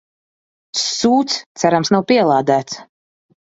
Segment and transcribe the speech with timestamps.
[0.83, 2.83] Sūds, cerams nav pielādēts.